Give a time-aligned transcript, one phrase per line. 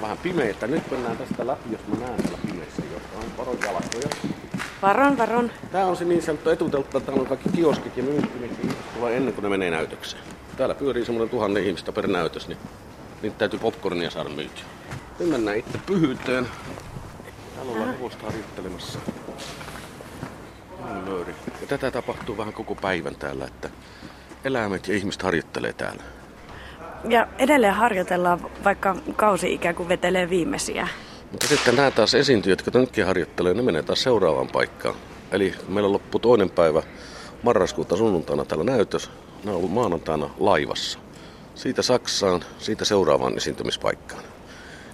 [0.00, 0.66] on vähän pimeitä.
[0.66, 3.36] Nyt mennään tästä läpi, jos mä näen täällä pimeissä jotain.
[3.38, 4.08] Varon jalkoja.
[4.82, 5.50] Varon, varon.
[5.72, 7.00] Tää on se niin sanottu etuteltta.
[7.00, 10.22] Täällä on kaikki kioskit ja myynti, mihin ihmiset tulee ennen kuin ne menee näytökseen.
[10.56, 12.58] Täällä pyörii semmoinen tuhannen ihmistä per näytös, niin
[13.22, 14.64] niitä täytyy popcornia saada myytyä.
[15.18, 16.48] Nyt mennään itse pyhyyteen.
[17.54, 18.98] Täällä ollaan hevosta harjoittelemassa.
[21.60, 23.70] Ja tätä tapahtuu vähän koko päivän täällä, että
[24.44, 26.02] eläimet ja ihmiset harjoittelee täällä.
[27.08, 30.88] Ja edelleen harjoitellaan, vaikka kausi ikään kuin vetelee viimeisiä.
[31.30, 34.94] Mutta sitten nämä taas esiintyjät, jotka nytkin harjoittelee, ne menee taas seuraavaan paikkaan.
[35.32, 36.82] Eli meillä loppuu toinen päivä
[37.42, 39.10] marraskuuta sunnuntaina täällä näytös.
[39.44, 40.98] Nämä on ollut maanantaina laivassa.
[41.54, 44.22] Siitä Saksaan, siitä seuraavaan esiintymispaikkaan.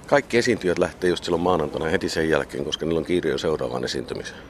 [0.06, 3.84] Kaikki esiintyjät lähtee just silloin maanantaina heti sen jälkeen, koska niillä on kiire jo seuraavaan
[3.84, 4.40] esiintymiseen.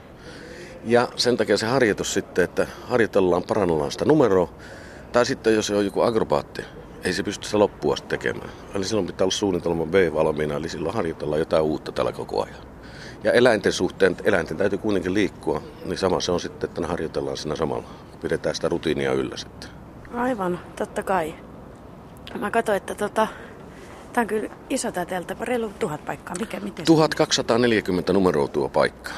[0.84, 4.52] Ja sen takia se harjoitus sitten, että harjoitellaan, parannellaan sitä numeroa.
[5.12, 6.62] Tai sitten jos on joku agrobaatti,
[7.06, 8.50] ei se pysty sitä loppua tekemään.
[8.74, 12.60] Eli silloin pitää olla suunnitelma B valmiina, eli silloin harjoitellaan jotain uutta tällä koko ajan.
[13.24, 17.36] Ja eläinten suhteen, eläinten täytyy kuitenkin liikkua, niin sama se on sitten, että ne harjoitellaan
[17.36, 17.88] siinä samalla.
[18.22, 19.70] Pidetään sitä rutiinia yllä sitten.
[20.14, 21.34] Aivan, totta kai.
[22.38, 23.26] Mä katsoin, että tota,
[24.12, 26.36] tämä on kyllä iso täteltä, reilu tuhat paikkaa.
[26.40, 29.10] Mikä, miten 1240 numeroa tuo paikka.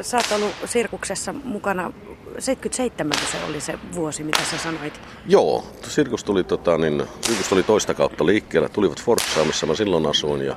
[0.00, 1.92] Sä oot ollut sirkuksessa mukana
[2.38, 5.00] 77 se oli se vuosi, mitä sä sanoit.
[5.26, 8.68] Joo, sirkus tuli, tota, niin, sirkus tuli toista kautta liikkeelle.
[8.68, 10.56] Tulivat Forksaan, missä mä silloin asuin ja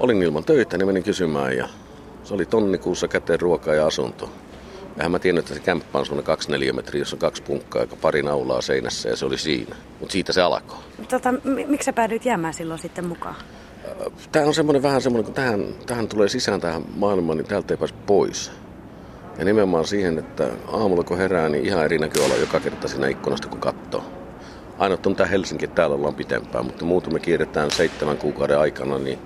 [0.00, 1.68] olin ilman töitä, niin menin kysymään ja
[2.24, 4.30] se oli tonnikuussa käteen ruokaa ja asunto.
[4.96, 7.88] Eihän mä tiennyt, että se kämppä on semmoinen 2 metriä, jossa on kaksi punkkaa ja
[8.00, 9.76] pari naulaa seinässä ja se oli siinä.
[10.00, 10.78] Mutta siitä se alkoi.
[11.08, 13.34] Tota, m- miksi sä päädyit jäämään silloin sitten mukaan?
[14.32, 17.78] Tämä on semmoinen vähän semmoinen, kun tähän, tähän tulee sisään tähän maailmaan, niin täältä ei
[17.78, 18.52] pääse pois.
[19.38, 23.48] Ja nimenomaan siihen, että aamulla kun herää, niin ihan eri näköala joka kerta siinä ikkunasta
[23.48, 24.04] kun katsoo.
[24.78, 28.98] Ainoa on tämä Helsinki, että täällä ollaan pitempään, mutta muuten me kierretään seitsemän kuukauden aikana
[28.98, 29.18] niin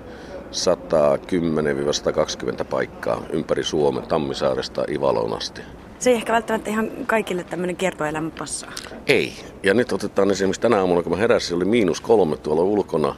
[2.61, 5.61] 110-120 paikkaa ympäri Suomen, Tammisaaresta Ivaloon asti.
[5.99, 8.71] Se ei ehkä välttämättä ihan kaikille tämmöinen kiertoelämä passaa.
[9.07, 9.33] Ei.
[9.63, 13.15] Ja nyt otetaan esimerkiksi tänä aamuna, kun mä heräsin, oli miinus kolme tuolla ulkona.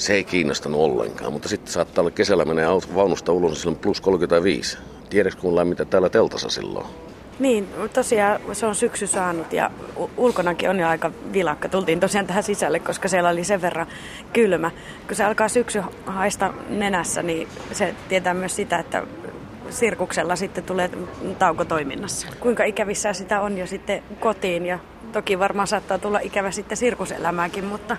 [0.00, 4.00] Se ei kiinnostanut ollenkaan, mutta sitten saattaa olla kesällä menee vaunusta ulos, niin silloin plus
[4.00, 4.78] 35.
[5.10, 6.86] Tiedätkö kun lämmitä täällä teltassa silloin?
[7.38, 9.70] Niin, tosiaan se on syksy saanut ja
[10.16, 11.68] ulkonakin on jo aika vilakka.
[11.68, 13.86] Tultiin tosiaan tähän sisälle, koska siellä oli sen verran
[14.32, 14.70] kylmä.
[15.06, 19.02] Kun se alkaa syksy haista nenässä, niin se tietää myös sitä, että
[19.70, 20.90] sirkuksella sitten tulee
[21.38, 22.26] tauko toiminnassa.
[22.40, 24.78] Kuinka ikävissä sitä on jo sitten kotiin ja
[25.10, 27.96] toki varmaan saattaa tulla ikävä sitten sirkuselämääkin, mutta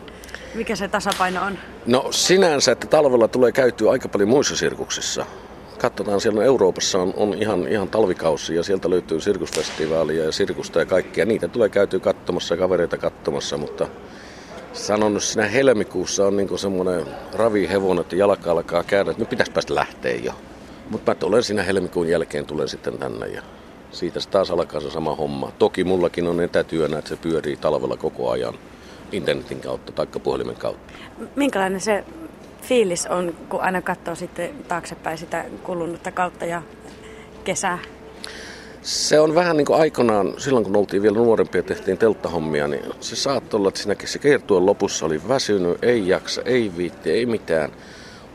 [0.53, 1.57] mikä se tasapaino on?
[1.85, 5.25] No sinänsä, että talvella tulee käytyä aika paljon muissa sirkuksissa
[5.81, 10.85] katsotaan, siellä Euroopassa on, on ihan, ihan talvikausi ja sieltä löytyy sirkusfestivaalia ja sirkusta ja
[10.85, 11.25] kaikkia.
[11.25, 13.87] Niitä tulee käytyä katsomassa ja kavereita katsomassa, mutta
[14.73, 19.51] sanon nyt siinä helmikuussa on niin semmoinen ravihevonen, että jalka alkaa käydä, että nyt pitäisi
[19.51, 20.33] päästä lähteä jo.
[20.89, 23.41] Mutta mä tulen siinä helmikuun jälkeen tulen sitten tänne ja
[23.91, 25.51] siitä se taas alkaa se sama homma.
[25.59, 28.53] Toki mullakin on etätyönä, että se pyörii talvella koko ajan
[29.11, 30.93] internetin kautta tai puhelimen kautta.
[31.35, 32.03] Minkälainen se
[32.61, 36.61] fiilis on, kun aina katsoo sitten taaksepäin sitä kulunutta kautta ja
[37.43, 37.79] kesää?
[38.81, 42.83] Se on vähän niin kuin aikanaan, silloin kun oltiin vielä nuorempia ja tehtiin telttahommia, niin
[42.99, 47.25] se saattoi olla, että siinäkin se kiertueen lopussa oli väsynyt, ei jaksa, ei viitti, ei
[47.25, 47.71] mitään.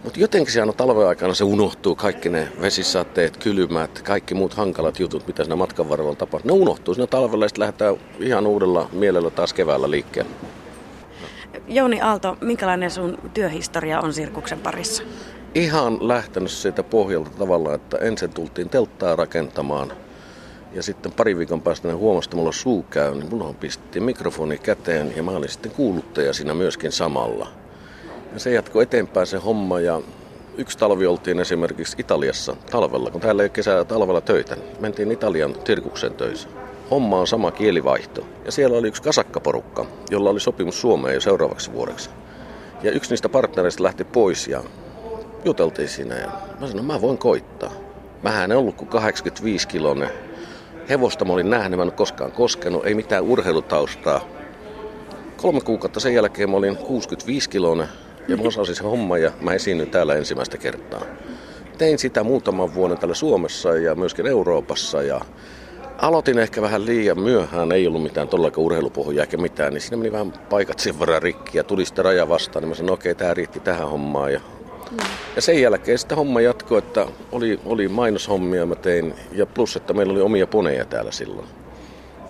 [0.05, 5.01] Mutta jotenkin se aina talven aikana se unohtuu, kaikki ne vesisateet, kylmät, kaikki muut hankalat
[5.01, 6.57] jutut, mitä siinä matkan varrella tapahtuu.
[6.57, 10.31] Ne unohtuu siinä talvella ja sitten lähdetään ihan uudella mielellä taas keväällä liikkeelle.
[11.69, 15.03] Jouni Aalto, minkälainen sun työhistoria on sirkuksen parissa?
[15.55, 19.93] Ihan lähtenyt siitä pohjalta tavalla, että ensin tultiin telttaa rakentamaan
[20.73, 24.59] ja sitten pari viikon päästä ne huomasi, että mulla suu käy, niin mulla pistettiin mikrofoni
[24.59, 27.49] käteen ja mä olin sitten kuuluttaja siinä myöskin samalla.
[28.37, 30.01] Se jatkoi eteenpäin se homma ja
[30.57, 34.55] yksi talvi oltiin esimerkiksi Italiassa talvella, kun täällä ei kesää talvella töitä.
[34.55, 36.49] Niin mentiin Italian tirkuksen töissä
[36.91, 38.27] homma on sama kielivaihto.
[38.45, 42.11] Ja siellä oli yksi kasakkaporukka, jolla oli sopimus Suomeen jo seuraavaksi vuodeksi.
[42.83, 44.63] Ja yksi niistä partnereista lähti pois ja
[45.45, 46.31] juteltiin siinä ja
[46.61, 47.73] mä sanoin, mä voin koittaa.
[48.23, 50.11] Mähän en ollut kuin 85 kilonen.
[50.89, 54.21] Hevosta mä olin nähnyt, mä en koskaan koskenut, ei mitään urheilutaustaa.
[55.37, 57.89] Kolme kuukautta sen jälkeen mä olin 65 kilonen
[58.29, 61.03] ja mä osasin se homma ja mä esiinnyin täällä ensimmäistä kertaa.
[61.79, 65.21] Tein sitä muutaman vuoden täällä Suomessa ja myöskin Euroopassa ja
[65.99, 70.13] Aloitin ehkä vähän liian myöhään, ei ollut mitään todellakaan urheilupohjaa eikä mitään, niin siinä meni
[70.13, 73.19] vähän paikat sen verran rikki ja tuli sitten raja vastaan, niin mä sanoin, okei, okay,
[73.19, 74.33] tämä riitti tähän hommaan.
[74.33, 74.41] Ja,
[74.91, 74.97] mm.
[75.37, 79.93] ja sen jälkeen sitten homma jatkoi, että oli, oli mainoshommia mä tein ja plus, että
[79.93, 81.49] meillä oli omia poneja täällä silloin.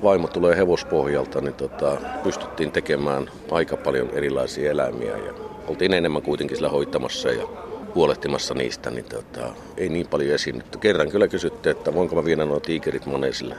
[0.03, 5.33] Vaimo tulee hevospohjalta, niin tota, pystyttiin tekemään aika paljon erilaisia eläimiä ja
[5.67, 7.47] oltiin enemmän kuitenkin sillä hoitamassa ja
[7.95, 10.79] huolehtimassa niistä, niin tota, ei niin paljon esiinnytty.
[10.79, 13.57] Kerran kyllä kysyttiin, että voinko mä viedä nuo tiikerit moneisille.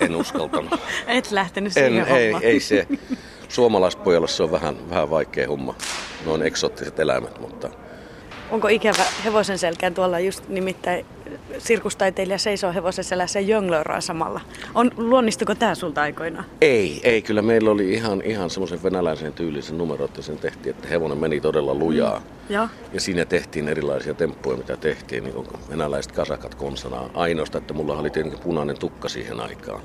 [0.00, 0.80] En uskaltanut.
[1.06, 2.86] Et lähtenyt siihen en, ei, ei se.
[3.48, 5.74] Suomalaispojalle se on vähän, vähän vaikea homma,
[6.26, 7.70] noin eksoottiset eläimet, mutta...
[8.50, 11.06] Onko ikävä hevosen selkään tuolla just nimittäin
[11.58, 13.60] sirkustaiteilija seisoo hevosen selässä ja
[14.00, 14.40] samalla.
[14.74, 16.44] On, luonnistuko tämä sulta aikoina?
[16.60, 17.22] Ei, ei.
[17.22, 21.40] Kyllä meillä oli ihan, ihan semmoisen venäläisen tyylisen numero, että sen tehtiin, että hevonen meni
[21.40, 22.18] todella lujaa.
[22.18, 22.24] Mm.
[22.48, 22.68] Ja.
[22.92, 27.10] ja siinä tehtiin erilaisia temppuja, mitä tehtiin, niin kuin venäläiset kasakat konsana.
[27.14, 29.82] Ainoasta, että mulla oli tietenkin punainen tukka siihen aikaan.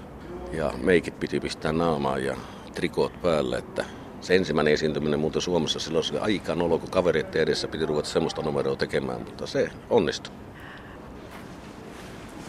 [0.54, 2.38] Ja meikit piti pistää naamaan ja
[2.76, 3.86] trikoot päälle, että
[4.22, 8.42] se ensimmäinen esiintyminen muuten Suomessa silloin se aika nolo, kun kaverit edessä piti ruveta semmoista
[8.42, 10.45] numeroa tekemään, mutta se onnistui.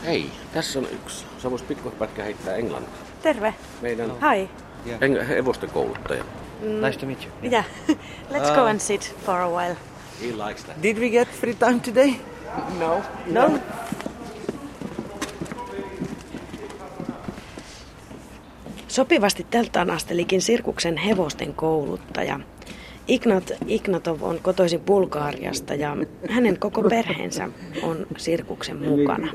[0.07, 1.25] Hei, tässä on yksi.
[1.43, 2.95] Sä vois pikkupätkä heittää englantia.
[3.23, 3.55] Terve.
[3.83, 4.49] Meidän Hi.
[4.87, 5.01] yeah.
[5.01, 6.25] eng- hevosten kouluttaja.
[6.61, 6.69] Mm.
[6.87, 7.53] Nice to meet you.
[7.53, 7.65] Yeah.
[8.33, 9.77] Let's go and sit for a while.
[10.23, 10.83] He likes that.
[10.83, 12.15] Did we get free time today?
[12.79, 13.03] No.
[13.27, 13.59] No.
[18.89, 22.41] Sopivasti tältä anastelikin sirkuksen hevosten kouluttaja.
[23.09, 25.97] Ignat Ignatov on kotoisin Bulgaariasta ja
[26.31, 27.49] hänen koko perheensä
[27.83, 29.33] on sirkuksen mukana.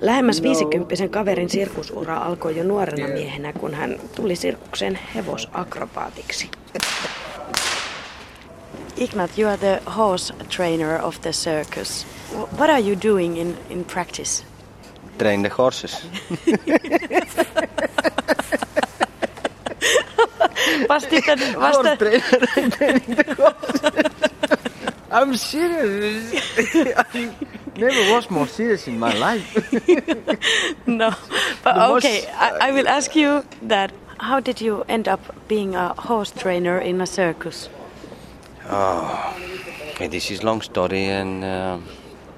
[0.00, 6.50] Lähemmäs 50 kaverin sirkusura alkoi jo nuorena miehenä, kun hän tuli sirkuksen hevosakrobaatiksi.
[8.96, 12.06] Ignat, you are the horse trainer of the circus.
[12.56, 14.44] What are you doing in, in practice?
[15.18, 16.06] Train the horses.
[20.88, 21.82] Vastita, vasta...
[21.82, 24.30] Horse trainer training the horses.
[25.10, 26.32] I'm serious.
[27.14, 27.32] I
[27.76, 29.46] never was more serious in my life.
[30.86, 31.10] No,
[31.64, 32.28] but The okay, most-
[32.62, 33.90] I, I will ask you that.
[34.22, 37.70] How did you end up being a horse trainer in a circus?
[38.66, 41.78] Okay, this is long story, and uh,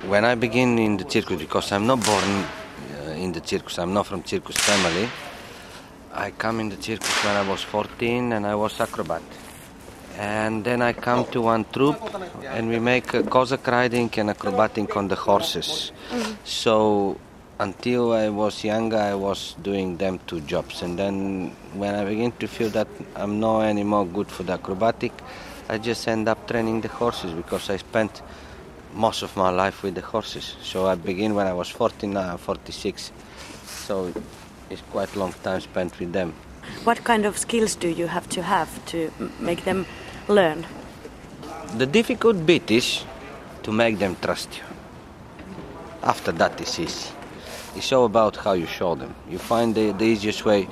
[0.06, 2.44] when I begin in the circus, because I'm not born
[3.08, 5.08] uh, in the circus, I'm not from circus family.
[6.14, 9.22] I come in the circus when I was 14, and I was acrobat.
[10.18, 12.00] And then I come to one troupe,
[12.44, 15.90] and we make uh, Cossack riding and acrobatic on the horses.
[16.44, 17.18] So
[17.58, 22.32] until I was younger, I was doing them two jobs, and then when I begin
[22.40, 25.12] to feel that I'm not anymore good for the acrobatic,
[25.68, 28.20] I just end up training the horses because I spent
[28.92, 30.56] most of my life with the horses.
[30.62, 33.12] So I begin when I was 14, now I'm 46.
[33.64, 34.12] So
[34.72, 36.32] it's quite a long time spent with them.
[36.84, 39.86] What kind of skills do you have to have to make them
[40.28, 40.64] learn?
[41.76, 43.04] The difficult bit is
[43.62, 44.64] to make them trust you.
[46.02, 47.10] After that, it's easy.
[47.76, 49.14] It's all about how you show them.
[49.28, 50.68] You find the, the easiest way.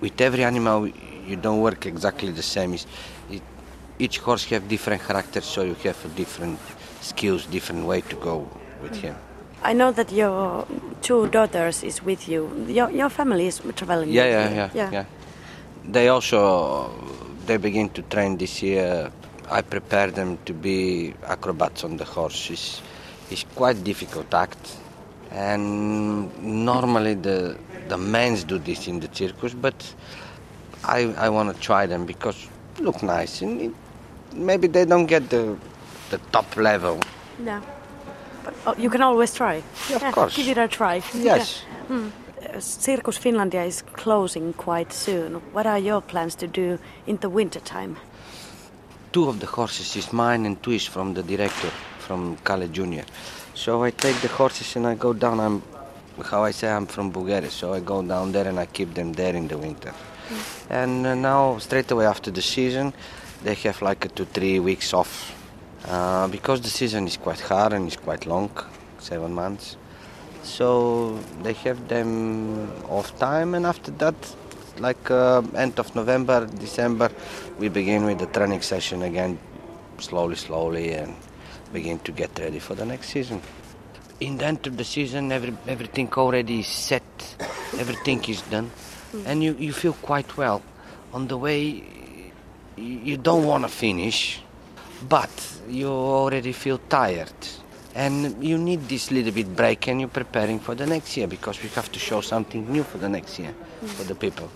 [0.00, 0.88] With every animal,
[1.26, 2.74] you don't work exactly the same.
[2.74, 2.86] It's,
[3.30, 3.42] it,
[3.98, 6.58] each horse have different characters, so you have a different
[7.00, 8.48] skills, different way to go
[8.82, 9.16] with him.
[9.64, 10.66] I know that your
[11.00, 12.66] two daughters is with you.
[12.68, 14.10] Your, your family is traveling.
[14.10, 15.04] Yeah, with yeah, yeah, yeah,
[15.88, 16.92] They also
[17.46, 19.10] they begin to train this year.
[19.50, 22.50] I prepare them to be acrobats on the horse.
[22.50, 22.82] It's,
[23.30, 24.76] it's quite difficult act,
[25.30, 27.56] and normally the
[27.88, 29.94] the men's do this in the circus, but
[30.84, 32.36] I I want to try them because
[32.80, 33.72] look nice and it,
[34.34, 35.56] maybe they don't get the
[36.10, 37.00] the top level.
[37.42, 37.60] Yeah.
[38.44, 39.62] But, oh, you can always try.
[39.88, 40.36] Yeah, of Yeah, course.
[40.36, 41.02] Give it a try.
[41.14, 41.62] Yes.
[41.90, 41.96] Yeah.
[42.54, 45.40] Uh, Circus Finlandia is closing quite soon.
[45.52, 47.96] What are your plans to do in the winter time?
[49.14, 51.70] two of the horses is mine and two is from the director
[52.00, 53.04] from Kale Junior.
[53.54, 55.38] So I take the horses and I go down.
[55.38, 55.62] I'm
[56.30, 59.12] how I say I'm from Bulgaria, so I go down there and I keep them
[59.12, 59.92] there in the winter.
[60.68, 62.92] And uh, now straight away after the season,
[63.44, 65.12] they have like a two three weeks off
[65.88, 68.50] uh, because the season is quite hard and it's quite long,
[68.98, 69.76] seven months.
[70.42, 74.14] So they have them off time, and after that,
[74.78, 77.10] like uh, end of November, December,
[77.58, 79.38] we begin with the training session again,
[79.98, 81.14] slowly, slowly, and
[81.72, 83.40] begin to get ready for the next season.
[84.20, 87.36] In the end of the season, every, everything already is set,
[87.78, 88.70] everything is done,
[89.24, 90.62] and you, you feel quite well.
[91.12, 91.82] On the way,
[92.76, 94.40] you you don't want to finish,
[95.08, 95.30] but
[95.68, 97.32] you already feel tired.
[97.96, 101.62] And you need this little bit break and you're preparing for the next year because
[101.62, 103.54] we have to show something new for the next year
[103.86, 104.48] for the people.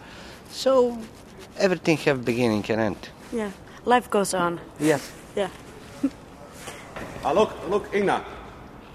[0.50, 0.98] So
[1.56, 2.96] everything have beginning and end.
[3.32, 3.50] Yeah.
[3.86, 4.60] Life goes on.
[4.80, 5.00] Yes.
[5.36, 5.50] Yeah.
[7.24, 8.22] Ah, look, look, Ignat.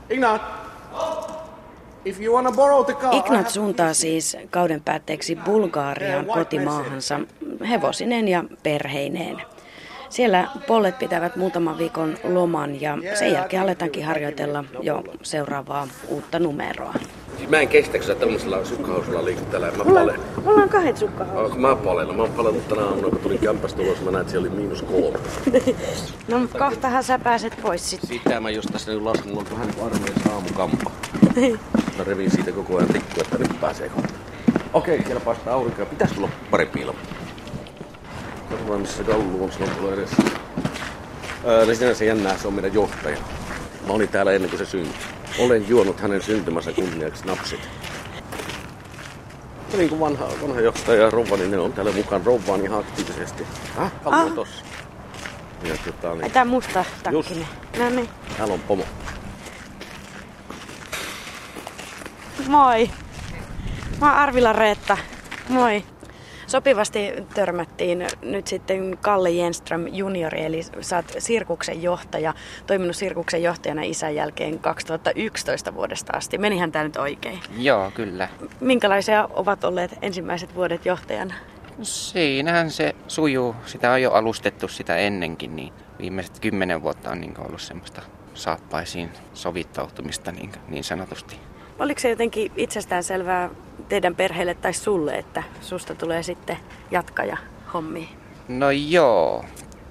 [0.09, 0.41] Ignat!
[2.05, 3.13] If you wanna borrow the car...
[3.13, 7.19] I Ignat have- suuntaa siis kauden päätteeksi Bulgaariaan kotimaahansa
[7.69, 9.41] hevosineen ja perheineen.
[10.13, 16.93] Siellä pollet pitävät muutaman viikon loman ja sen jälkeen aletaankin harjoitella jo seuraavaa uutta numeroa.
[17.37, 19.71] Siis mä en kestä, kun sä tämmöisellä sukkahousilla liikuttelee.
[19.71, 20.19] Mä palen.
[20.45, 21.51] Mulla on kahdet sukkahousut.
[21.51, 22.15] Oh, mä palen.
[22.15, 24.01] Mä oon palannut tänä aamuna, kun tulin kämpästä ulos.
[24.01, 25.19] Mä näin, että siellä oli miinus kolme.
[26.27, 28.09] no, mutta kohtahan sä pääset pois sitten.
[28.09, 29.27] Sitä mä just tässä nyt lasken.
[29.27, 30.91] Mulla on vähän niin kuin armeijassa aamukampa.
[31.97, 34.13] mä revin siitä koko ajan tikku, että nyt pääsee kohta.
[34.73, 35.85] Okei, siellä paistaa aurinko.
[35.85, 36.95] Pitäis tulla pari piilaa.
[38.53, 40.23] Katsotaan missä se gallu on silloin tulee edessä.
[41.45, 43.17] Öö, niin sinänsä jännää, se on meidän johtaja.
[43.87, 44.93] Mä olin täällä ennen kuin se syntyi.
[45.39, 47.59] Olen juonut hänen syntymänsä kunniaksi napsit.
[49.71, 53.43] Ja niin kuin vanha, vanha johtaja Rovani, ne on täällä mukaan Rovani ihan aktiivisesti.
[53.77, 54.33] Ah, pallo ah.
[54.33, 54.65] tossa.
[55.63, 56.31] Ja tota, niin...
[56.31, 57.47] Tää musta takkinen.
[57.79, 58.09] No niin.
[58.37, 58.83] Täällä on pomo.
[62.47, 62.89] Moi.
[64.01, 64.97] Mä oon Arvila Reetta.
[65.49, 65.83] Moi.
[66.53, 72.33] Sopivasti törmättiin nyt sitten Kalle Jenström juniori, eli sä oot Sirkuksen johtaja,
[72.67, 76.37] toiminut Sirkuksen johtajana isän jälkeen 2011 vuodesta asti.
[76.37, 77.39] Menihän tämä nyt oikein?
[77.57, 78.27] Joo, kyllä.
[78.59, 81.33] Minkälaisia ovat olleet ensimmäiset vuodet johtajana?
[81.81, 83.55] Siinähän se sujuu.
[83.65, 88.01] Sitä on jo alustettu sitä ennenkin, niin viimeiset kymmenen vuotta on niin ollut semmoista
[88.33, 91.52] saappaisiin sovittautumista niin, niin sanotusti.
[91.79, 93.49] Oliko se jotenkin itsestään selvää
[93.89, 96.57] teidän perheelle tai sulle, että susta tulee sitten
[96.91, 97.37] jatkaja
[97.73, 98.09] hommiin?
[98.47, 99.45] No joo,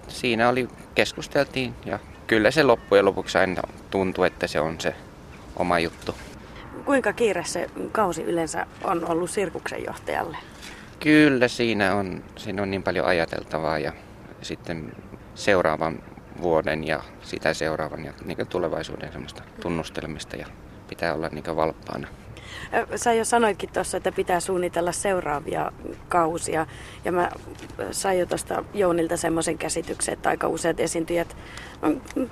[0.09, 4.95] siinä oli, keskusteltiin ja kyllä se loppujen lopuksi aina tuntui, että se on se
[5.57, 6.15] oma juttu.
[6.85, 10.37] Kuinka kiire se kausi yleensä on ollut sirkuksen johtajalle?
[11.01, 13.93] Kyllä siinä on, siinä on niin paljon ajateltavaa ja
[14.43, 14.93] sitten
[15.35, 16.03] seuraavan
[16.43, 20.47] vuoden ja sitä seuraavan ja niin tulevaisuuden semmoista tunnustelmista ja
[20.93, 22.09] pitää olla niin valppaana.
[22.97, 25.73] Sä jo sanoitkin tuossa, että pitää suunnitella seuraavia
[26.09, 26.67] kausia.
[27.05, 27.31] Ja mä
[27.91, 31.37] sain jo tuosta Jounilta semmoisen käsityksen, että aika useat esiintyjät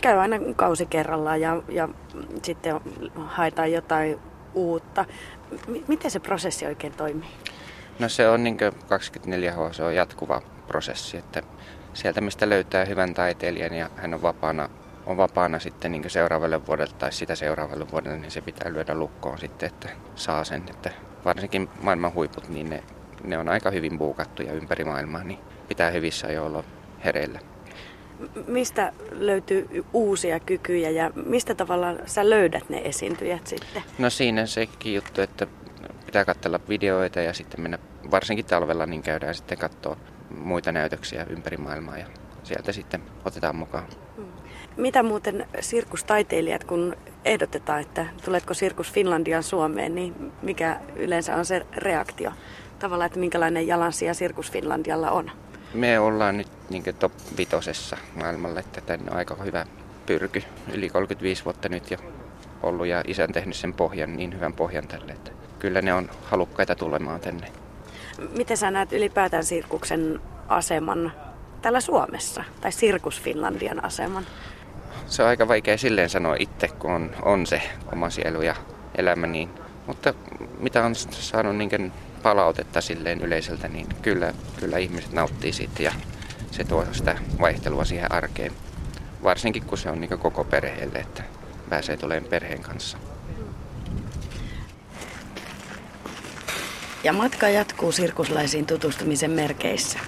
[0.03, 1.89] käy aina kausi kerrallaan ja, ja
[2.43, 2.81] sitten
[3.17, 4.19] haetaan jotain
[4.55, 5.05] uutta.
[5.69, 7.31] M- miten se prosessi oikein toimii?
[7.99, 11.43] No se on niin 24H, se on jatkuva prosessi, että
[11.95, 14.69] sieltä mistä löytää hyvän taiteilijan ja hän on vapaana
[15.11, 19.39] on vapaana sitten niin seuraavalle vuodelle tai sitä seuraavalle vuodelle, niin se pitää lyödä lukkoon
[19.39, 20.63] sitten, että saa sen.
[20.71, 20.91] Että
[21.25, 22.83] varsinkin maailman huiput, niin ne,
[23.25, 25.39] ne on aika hyvin buukattuja ympäri maailmaa, niin
[25.69, 26.65] pitää hyvissä ajoin olla
[27.05, 27.41] hereillä.
[28.47, 33.83] Mistä löytyy uusia kykyjä ja mistä tavalla sä löydät ne esiintyjät sitten?
[33.99, 35.47] No siinä sekin juttu, että
[36.07, 37.79] pitää katsella videoita ja sitten mennä,
[38.11, 39.97] varsinkin talvella, niin käydään sitten katsoa
[40.39, 42.07] muita näytöksiä ympäri maailmaa ja
[42.43, 43.85] sieltä sitten otetaan mukaan.
[44.17, 44.30] Hmm.
[44.81, 51.67] Mitä muuten sirkustaiteilijat, kun ehdotetaan, että tuletko Sirkus Finlandian Suomeen, niin mikä yleensä on se
[51.77, 52.33] reaktio?
[52.79, 55.31] Tavallaan, että minkälainen jalansija Sirkus Finlandialla on?
[55.75, 59.67] Me ollaan nyt niin top vitosessa maailmalla, että tänne on aika hyvä
[60.07, 60.43] pyrky.
[60.73, 61.99] Yli 35 vuotta nyt jo
[62.63, 66.11] ollut ja isä on tehnyt sen pohjan, niin hyvän pohjan tälle, että kyllä ne on
[66.23, 67.47] halukkaita tulemaan tänne.
[68.37, 71.13] Miten sä näet ylipäätään Sirkuksen aseman
[71.63, 74.27] täällä Suomessa, tai Sirkus Finlandian aseman?
[75.11, 77.63] Se on aika vaikea silleen sanoa itse, kun on, on se
[77.93, 78.55] oma sielu ja
[78.95, 79.27] elämä.
[79.27, 79.51] Niin.
[79.87, 80.15] Mutta
[80.59, 85.93] mitä on saanut niin palautetta silleen yleisöltä, niin kyllä, kyllä ihmiset nauttii siitä ja
[86.51, 88.53] se tuo sitä vaihtelua siihen arkeen.
[89.23, 91.23] Varsinkin kun se on niin koko perheelle, että
[91.69, 92.99] pääsee tulemaan perheen kanssa.
[97.05, 99.99] Ja matka jatkuu sirkuslaisiin tutustumisen merkeissä.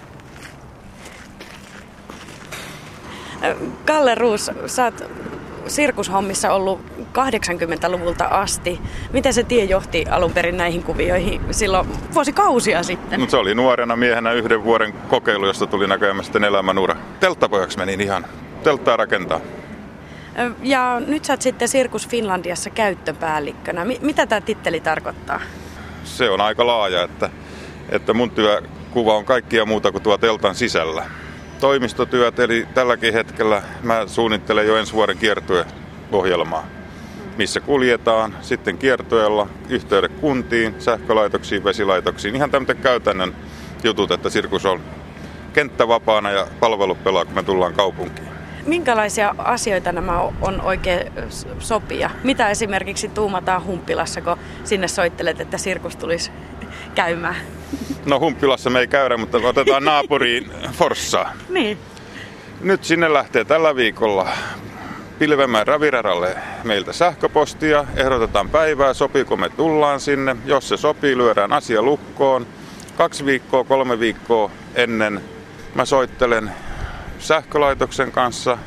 [3.87, 5.05] Kalle Ruus, sä oot
[5.67, 8.81] sirkushommissa ollut 80-luvulta asti.
[9.13, 13.21] Miten se tie johti alun perin näihin kuvioihin silloin vuosikausia sitten?
[13.21, 16.97] No, se oli nuorena miehenä yhden vuoden kokeilu, josta tuli näköjään sitten elämänura.
[17.21, 18.27] Telttapojaksi menin ihan
[18.65, 19.41] telttaa rakentaa.
[20.63, 23.85] Ja nyt sä oot sitten Sirkus Finlandiassa käyttöpäällikkönä.
[23.85, 25.41] mitä tämä titteli tarkoittaa?
[26.05, 27.31] Se on aika laaja, että,
[27.89, 31.05] että mun työkuva on kaikkia muuta kuin tuo teltan sisällä
[31.63, 36.67] toimistotyöt, eli tälläkin hetkellä mä suunnittelen jo ensi vuoden kiertueohjelmaa,
[37.39, 43.37] missä kuljetaan sitten kiertueella yhteydet kuntiin, sähkölaitoksiin, vesilaitoksiin, ihan tämmöinen käytännön
[43.85, 44.81] jutut, että sirkus on
[45.53, 48.29] kenttävapaana ja palvelut pelaa, kun me tullaan kaupunkiin.
[48.67, 51.13] Minkälaisia asioita nämä on oikein
[51.59, 52.11] sopia?
[52.25, 56.31] Mitä esimerkiksi tuumataan Humppilassa, kun sinne soittelet, että sirkus tulisi
[56.95, 57.37] käymään?
[58.07, 61.27] No Humppilassa me ei käydä, mutta otetaan naapuriin Forssa.
[61.49, 61.79] Niin.
[62.61, 64.29] Nyt sinne lähtee tällä viikolla
[65.19, 70.37] Pilvemään raviraralle meiltä sähköpostia, ehdotetaan päivää, sopiiko me tullaan sinne.
[70.45, 72.47] Jos se sopii, lyödään asia lukkoon.
[72.97, 75.21] Kaksi viikkoa, kolme viikkoa ennen
[75.75, 76.53] mä soittelen
[77.19, 78.59] sähkölaitoksen kanssa,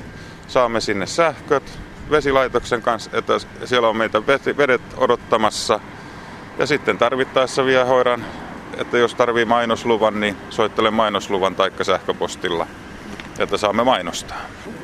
[0.47, 1.79] saamme sinne sähköt,
[2.11, 3.33] vesilaitoksen kanssa, että
[3.65, 4.27] siellä on meitä
[4.57, 5.79] vedet odottamassa.
[6.59, 8.25] Ja sitten tarvittaessa vielä hoidan,
[8.77, 12.67] että jos tarvii mainosluvan, niin soittelen mainosluvan taikka sähköpostilla,
[13.39, 14.37] että saamme mainostaa.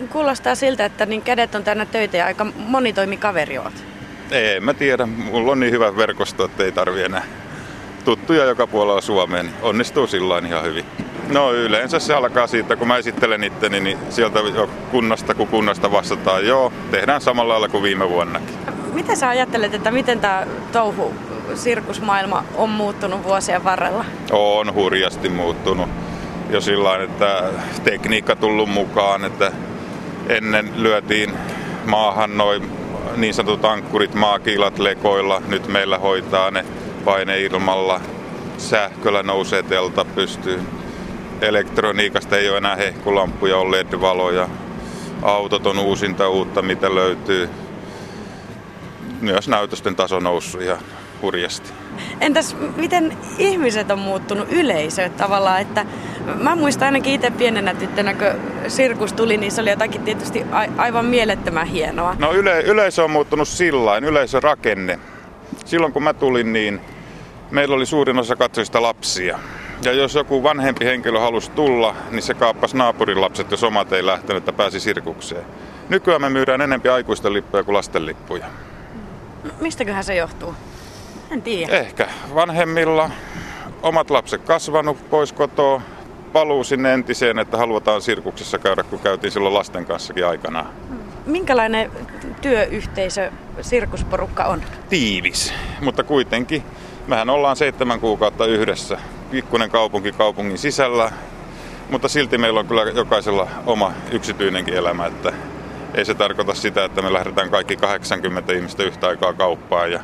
[0.10, 3.74] Kuulostaa siltä, että niin kädet on tänne töitä ja aika monitoimikaveri oot.
[4.32, 5.06] Ei, mä tiedä.
[5.06, 7.24] Mulla on niin hyvä verkosto, että ei tarvi enää
[8.06, 9.46] tuttuja joka puolella Suomeen.
[9.46, 10.86] Niin onnistuu sillä ihan hyvin.
[11.30, 15.92] No yleensä se alkaa siitä, kun mä esittelen itteni, niin sieltä jo kunnasta kun kunnasta
[15.92, 18.56] vastataan, joo, tehdään samalla lailla kuin viime vuonnakin.
[18.94, 21.14] Mitä sä ajattelet, että miten tämä touhu
[21.56, 24.06] sirkusmaailma on muuttunut vuosien varrella?
[24.32, 25.90] On hurjasti muuttunut.
[26.50, 27.44] Jo sillä että
[27.84, 29.52] tekniikka tullut mukaan, että
[30.30, 31.34] ennen lyötiin
[31.86, 32.72] maahan noin
[33.16, 35.42] niin sanotut ankkurit, maakiilat lekoilla.
[35.48, 36.66] Nyt meillä hoitaa ne
[37.06, 38.02] paineilmalla.
[38.58, 40.68] Sähköllä nousee telta pystyyn.
[41.42, 44.50] Elektroniikasta ei ole enää hehkulampuja, on LED-valoja.
[45.22, 47.50] Autot on uusinta uutta, mitä löytyy.
[49.22, 50.80] Myös näytösten taso noussut ihan
[51.22, 51.70] hurjasti.
[52.22, 55.86] Entäs miten ihmiset on muuttunut yleisö tavallaan, että
[56.42, 58.28] mä muistan ainakin itse pienenä tyttönä, kun
[58.68, 62.16] sirkus tuli, niin se oli jotakin tietysti a- aivan mielettömän hienoa.
[62.20, 65.00] No yle, yleisö on muuttunut sillain, yleisörakenne.
[65.66, 66.82] Silloin kun mä tulin, niin
[67.52, 69.40] meillä oli suurin osa katsojista lapsia.
[69.84, 74.06] Ja jos joku vanhempi henkilö halusi tulla, niin se kaappasi naapurin lapset, jos omat ei
[74.06, 75.46] lähtenyt, että pääsi sirkukseen.
[75.90, 78.46] Nykyään me myydään enempi aikuisten lippuja kuin lasten lippuja.
[79.62, 80.56] Mistäköhän se johtuu?
[81.32, 81.78] En tiedä.
[81.78, 83.10] Ehkä vanhemmilla
[83.84, 85.82] omat lapset kasvanut pois kotoa,
[86.34, 90.70] paluu sinne entiseen, että halutaan sirkuksessa käydä, kun käytiin silloin lasten kanssakin aikanaan.
[91.26, 91.92] Minkälainen
[92.42, 94.62] työyhteisö sirkusporukka on?
[94.90, 96.64] Tiivis, mutta kuitenkin.
[97.08, 98.98] Mehän ollaan seitsemän kuukautta yhdessä.
[99.32, 101.12] Pikkuinen kaupunki kaupungin sisällä,
[101.90, 105.34] mutta silti meillä on kyllä jokaisella oma yksityinenkin elämä, että
[105.96, 110.00] ei se tarkoita sitä, että me lähdetään kaikki 80 ihmistä yhtä aikaa kauppaan ja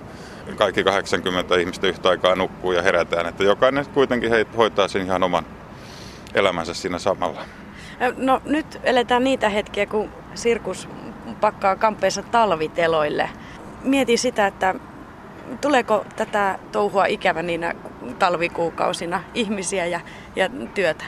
[0.56, 3.26] kaikki 80 ihmistä yhtä aikaa nukkuu ja herätään.
[3.26, 5.46] Että jokainen kuitenkin hoitaa sen ihan oman
[6.34, 7.42] elämänsä siinä samalla.
[8.18, 10.90] No nyt eletään niitä hetkiä, kun sirkus
[11.42, 13.30] pakkaa kampeissa talviteloille.
[13.84, 14.76] Mietin sitä, että
[15.62, 17.76] tuleeko tätä touhua ikävä niinä
[18.20, 20.00] talvikuukausina ihmisiä ja,
[20.36, 21.06] ja työtä?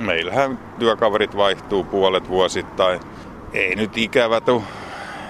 [0.00, 3.00] Meillähän työkaverit vaihtuu puolet vuosittain.
[3.52, 4.62] Ei nyt ikävä tule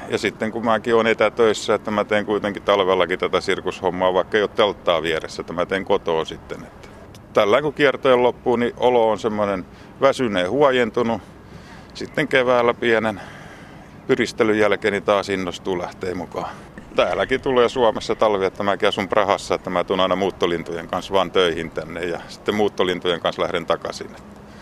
[0.09, 4.43] ja sitten kun mäkin olen etätöissä, että mä teen kuitenkin talvellakin tätä sirkushommaa, vaikka ei
[4.43, 6.63] ole telttaa vieressä, että mä teen kotoa sitten.
[6.63, 6.89] Että
[7.33, 9.67] tällä kun kiertojen loppuu, niin olo on semmoinen
[10.01, 11.23] väsyneen huojentunut.
[11.95, 13.21] Sitten keväällä pienen
[14.07, 16.51] pyristelyn jälkeen niin taas innostuu lähtee mukaan.
[16.97, 21.31] Täälläkin tulee Suomessa talvi, että mäkin asun Prahassa, että mä tuun aina muuttolintujen kanssa vaan
[21.31, 24.11] töihin tänne ja sitten muuttolintujen kanssa lähden takaisin.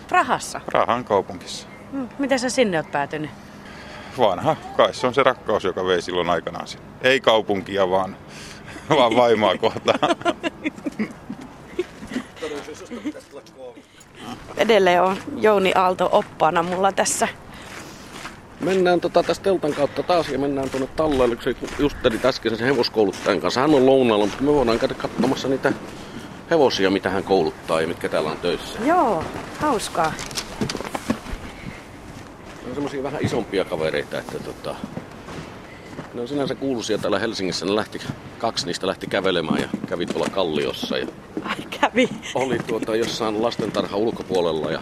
[0.08, 0.60] Prahassa?
[0.66, 1.68] Prahan kaupungissa.
[1.92, 3.30] Hmm, miten sä sinne oot päätynyt?
[4.18, 6.86] Vanha, kai se on se rakkaus, joka vei silloin aikanaan sinne.
[7.02, 8.16] Ei kaupunkia, vaan,
[8.90, 10.16] vaan vaimaa kohtaan.
[14.56, 17.28] Edelleen on Jouni Aalto oppaana mulla tässä.
[18.60, 22.66] Mennään tota tästä teltan kautta taas ja mennään tuonne talleelle, kun se justeli äsken sen
[22.66, 23.60] hevoskouluttajan kanssa.
[23.60, 25.72] Hän on lounaalla, mutta me voidaan käydä katsomassa niitä
[26.50, 28.78] hevosia, mitä hän kouluttaa ja mitkä täällä on töissä.
[28.84, 29.24] Joo,
[29.60, 30.12] hauskaa
[32.74, 34.74] on semmoisia vähän isompia kavereita, että tota,
[36.14, 37.66] ne on sinänsä kuuluisia täällä Helsingissä.
[37.66, 38.00] Ne lähti,
[38.38, 40.98] kaksi niistä lähti kävelemään ja kävi tuolla Kalliossa.
[40.98, 41.06] Ja
[41.42, 42.08] Ai kävi.
[42.34, 44.80] Oli tuota jossain lastentarha ulkopuolella ja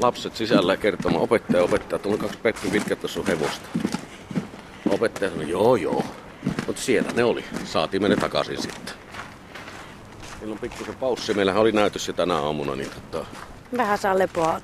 [0.00, 3.68] lapset sisällä kertomaan opettaja opettaja, tuli kaksi Petri pitkät tuossa hevosta.
[4.90, 6.04] Opettaja sanoi, joo joo.
[6.66, 7.44] Mutta siellä ne oli.
[7.64, 8.94] Saatiin mennä takaisin sitten.
[10.40, 11.34] Meillä on pikkusen paussi.
[11.34, 13.26] Meillähän oli näytös jo tänä aamuna, niin tota...
[13.76, 14.60] Vähän saa lepoa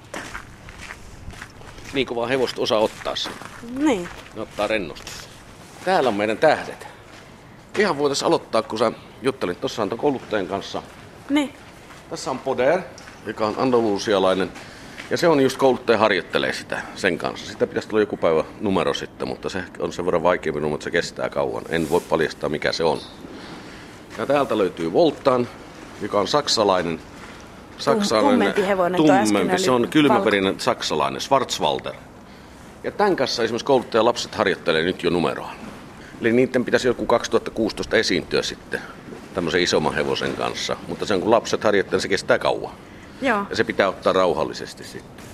[1.94, 3.32] niin kovaa hevosta osaa ottaa sen.
[3.76, 4.08] Niin.
[4.34, 5.12] Ne ottaa rennosti.
[5.84, 6.86] Täällä on meidän tähdet.
[7.78, 10.82] Ihan voitaisiin aloittaa, kun sä juttelit tuossa tuon kouluttajan kanssa.
[11.30, 11.54] Niin.
[12.10, 12.80] Tässä on Poder,
[13.26, 14.52] joka on andalusialainen.
[15.10, 17.52] Ja se on just kouluttaja harjoittelee sitä sen kanssa.
[17.52, 20.84] Sitä pitäisi tulla joku päivä numero sitten, mutta se on sen verran vaikeampi numero, että
[20.84, 21.62] se kestää kauan.
[21.68, 23.00] En voi paljastaa mikä se on.
[24.18, 25.48] Ja täältä löytyy Voltan,
[26.02, 27.00] joka on saksalainen
[27.78, 28.54] saksalainen,
[28.96, 31.94] tummempi se on kylmäperinen saksalainen, Schwarzwalder.
[32.84, 35.50] Ja tämän kanssa esimerkiksi kouluttajalapset harjoittelee nyt jo numeroa.
[36.20, 38.80] Eli niiden pitäisi joku 2016 esiintyä sitten
[39.34, 40.76] tämmöisen isomman hevosen kanssa.
[40.88, 42.72] Mutta sen kun lapset harjoittelee, se kestää kauan.
[43.22, 43.46] Joo.
[43.50, 45.24] Ja se pitää ottaa rauhallisesti sitten.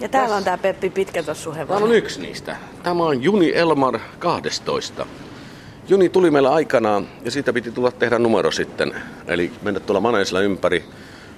[0.00, 1.82] Ja täällä on tämä Peppi Pitkätossu hevonen.
[1.82, 2.56] Tämä on yksi niistä.
[2.82, 5.06] Tämä on Juni Elmar 12.
[5.88, 8.94] Juni tuli meillä aikanaan ja siitä piti tulla tehdä numero sitten.
[9.26, 10.84] Eli mennä tuolla maneisilla ympäri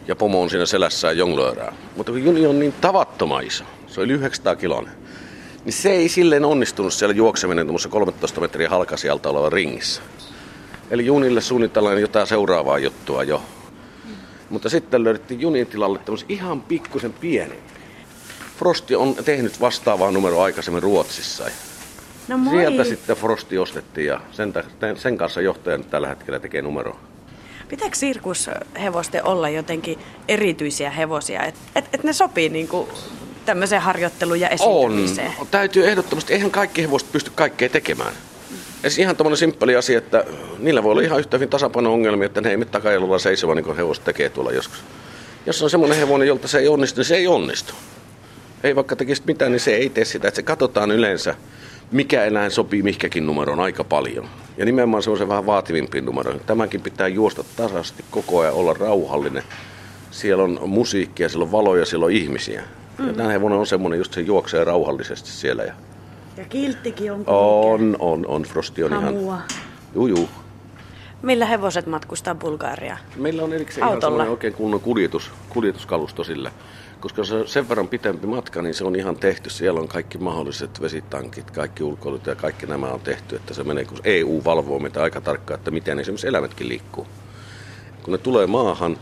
[0.09, 1.73] ja pomo on siinä selässään jonglöörää.
[1.97, 4.93] Mutta kun juni on niin tavattoman iso, Se oli 900 kiloinen.
[5.65, 10.03] Niin se ei silleen onnistunut siellä juokseminen tuommoisessa 13 metriä halkasijalta oleva ringissä.
[10.91, 13.43] Eli junille suunnitellaan jotain seuraavaa juttua jo.
[14.51, 17.73] Mutta sitten löydettiin junin tilalle tämmöisen ihan pikkusen pienempi.
[18.59, 21.45] Frosti on tehnyt vastaavaa numeroa aikaisemmin Ruotsissa.
[22.29, 22.55] No moi.
[22.55, 24.55] Sieltä sitten Frosti ostettiin ja sen,
[24.97, 27.01] sen kanssa johtaja nyt tällä hetkellä tekee numeroa.
[27.69, 32.89] Pitääkö sirkushevosten olla jotenkin erityisiä hevosia, että et, et ne sopii niinku
[33.45, 35.33] tämmöiseen harjoitteluun ja esiintymiseen?
[35.39, 35.47] On.
[35.51, 38.13] Täytyy ehdottomasti, eihän kaikki hevoset pysty kaikkea tekemään.
[38.83, 40.25] Ja ihan tämmöinen simppeli asia, että
[40.59, 43.77] niillä voi olla ihan yhtä hyvin tasapaino-ongelmia, että ne ei mene takajalulla seisova, niin kuin
[43.77, 44.85] hevoset tekee tuolla joskus.
[45.47, 47.75] Jos on semmoinen hevonen, jolta se ei onnistu, niin se ei onnistu.
[48.65, 50.29] Ei vaikka tekisi mitään, niin se ei tee sitä.
[50.29, 51.35] Että se katsotaan yleensä,
[51.91, 54.27] mikä eläin sopii mihinkäkin numeroon aika paljon.
[54.57, 56.43] Ja nimenomaan semmoisen vähän vaativimpiin numeroihin.
[56.47, 59.43] Tämänkin pitää juosta tasaisesti koko ajan, olla rauhallinen.
[60.11, 62.63] Siellä on musiikkia, siellä on valoja, siellä on ihmisiä.
[62.99, 63.07] Mm.
[63.07, 65.63] Ja tämä hevonen on semmoinen, just se juoksee rauhallisesti siellä.
[65.63, 65.73] Ja,
[66.37, 68.43] ja kilttikin on On, on, on.
[68.43, 69.21] Frosti on Hamua.
[69.21, 69.43] ihan...
[69.95, 70.29] Juu, juu.
[71.23, 72.99] Millä hevoset matkustaa Bulgariaan?
[73.17, 74.17] Meillä on erikseen Autolla.
[74.23, 76.53] ihan oikein kunnon kuljetus, kuljetuskalusto sille
[77.01, 79.51] koska se on sen verran pitempi matka, niin se on ihan tehty.
[79.51, 83.85] Siellä on kaikki mahdolliset vesitankit, kaikki ulkoilut ja kaikki nämä on tehty, että se menee,
[83.85, 87.07] kun EU valvoo meitä aika tarkkaan, että miten esimerkiksi eläimetkin liikkuu.
[88.03, 88.99] Kun ne tulee maahan,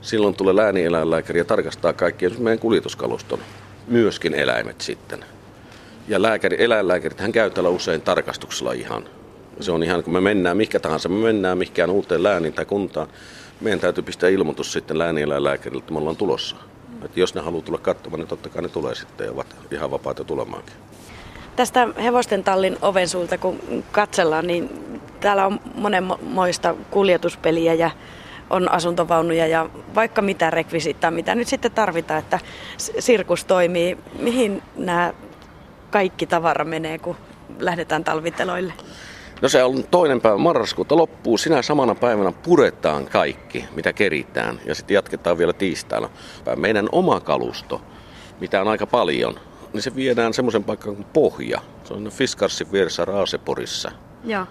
[0.00, 3.38] silloin tulee läänieläinlääkäri ja tarkastaa kaikki esimerkiksi meidän kuljetuskaluston,
[3.86, 5.24] myöskin eläimet sitten.
[6.08, 9.04] Ja lääkäri, eläinlääkärit hän käy täällä usein tarkastuksella ihan.
[9.60, 13.08] Se on ihan, kun me mennään mikä tahansa, me mennään mihinkään uuteen lääniin tai kuntaan,
[13.60, 16.56] meidän täytyy pistää ilmoitus sitten läänieläinlääkärille, että me ollaan tulossa.
[17.04, 19.90] Että jos ne haluaa tulla katsomaan, niin totta kai ne tulee sitten ja ovat ihan
[19.90, 20.74] vapaita tulemaankin.
[21.56, 24.70] Tästä hevosten tallin oven suulta kun katsellaan, niin
[25.20, 27.90] täällä on monenmoista kuljetuspeliä ja
[28.50, 32.38] on asuntovaunuja ja vaikka mitä rekvisiittaa, mitä nyt sitten tarvitaan, että
[32.76, 33.98] sirkus toimii.
[34.18, 35.12] Mihin nämä
[35.90, 37.16] kaikki tavara menee, kun
[37.58, 38.72] lähdetään talviteloille?
[39.42, 41.38] No se on toinen päivä marraskuuta loppuu.
[41.38, 44.60] Sinä samana päivänä puretaan kaikki, mitä keritään.
[44.66, 46.10] Ja sitten jatketaan vielä tiistaina.
[46.56, 47.80] Meidän oma kalusto,
[48.40, 49.40] mitä on aika paljon,
[49.72, 51.60] niin se viedään semmoisen paikkaan kuin Pohja.
[51.84, 53.92] Se on Fiskarsin vieressä Raaseporissa.
[54.24, 54.46] Joo.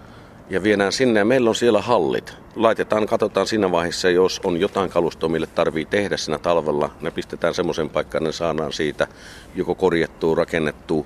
[0.50, 2.34] Ja viedään sinne ja meillä on siellä hallit.
[2.56, 6.90] Laitetaan, katsotaan siinä vaiheessa, jos on jotain kalustoa, mille tarvii tehdä siinä talvella.
[7.02, 9.08] Ne pistetään semmoisen paikkaan, ne saadaan siitä
[9.56, 11.06] joko korjattua, rakennettua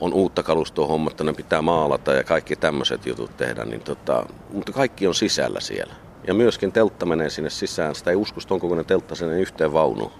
[0.00, 4.72] on uutta kalustoa hommattu, ne pitää maalata ja kaikki tämmöiset jutut tehdä, niin tota, mutta
[4.72, 5.94] kaikki on sisällä siellä.
[6.26, 10.12] Ja myöskin teltta menee sinne sisään, sitä ei usko, on kokoinen teltta sinne yhteen vaunuun.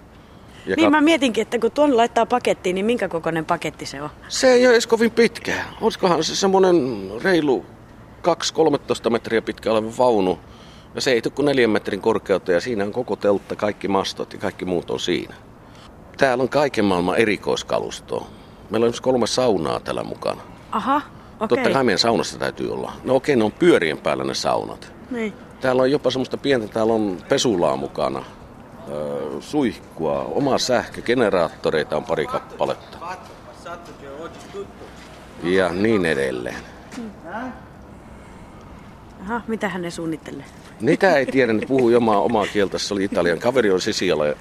[0.67, 0.91] Ja niin kat...
[0.91, 4.11] mä mietinkin, että kun tuon laittaa pakettiin, niin minkä kokoinen paketti se on?
[4.29, 5.53] Se ei ole edes kovin pitkä.
[5.81, 7.67] Olisikohan se semmoinen reilu
[9.07, 10.39] 2-13 metriä pitkä oleva vaunu.
[10.95, 14.33] Ja se ei tule kuin neljän metrin korkeutta ja siinä on koko teltta, kaikki mastot
[14.33, 15.35] ja kaikki muut on siinä.
[16.17, 18.27] Täällä on kaiken maailman erikoiskalustoa.
[18.71, 20.43] Meillä on kolme saunaa täällä mukana.
[20.73, 21.09] Aha, okei.
[21.41, 21.49] Okay.
[21.49, 22.93] Totta kai meidän saunassa täytyy olla.
[23.05, 24.93] No okei, okay, ne on pyörien päällä ne saunat.
[25.11, 25.33] Niin.
[25.61, 28.25] Täällä on jopa semmoista pientä, täällä on pesulaa mukana,
[28.89, 32.99] öö, suihkua, oma sähkö, generaattoreita on pari kappaletta.
[35.43, 36.57] Ja niin edelleen.
[39.23, 40.45] Aha, mitä hän ne suunnittelee?
[40.81, 42.79] Niitä ei tiedä, ne puhuu omaa, omaa kieltä.
[42.79, 43.81] Se oli italian kaveri, on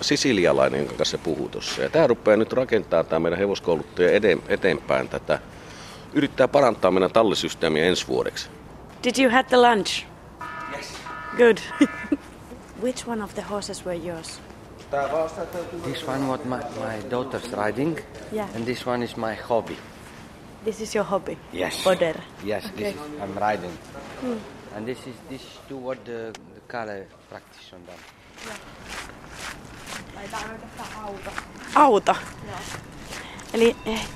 [0.02, 1.82] sisilialainen, jonka kanssa se puhuu tuossa.
[1.82, 4.10] Ja tämä rupeaa nyt rakentaa tämä meidän hevoskouluttaja
[4.48, 5.39] eteenpäin tätä.
[6.13, 8.50] Yrittää parantaa meidän tallisysteemiä ensi vuodeksi.
[9.04, 10.06] Did you have the lunch?
[10.78, 10.93] Yes.
[11.38, 11.58] Good.
[12.84, 14.41] Which one of the horses were yours?
[15.84, 18.00] This one was my, my daughter's riding.
[18.32, 18.56] Yeah.
[18.56, 19.78] And this one is my hobby.
[20.63, 21.38] This is your hobby?
[21.54, 21.84] Yes.
[21.84, 22.15] Poder.
[22.43, 22.84] Yes, okay.
[22.84, 23.71] this is, I'm riding.
[24.21, 24.55] Hmm.
[24.75, 27.99] And this is this is to what the, the color practice on them.
[31.05, 31.31] auto.
[31.75, 32.15] Auto?
[32.47, 32.57] Joo.
[33.53, 33.75] Eli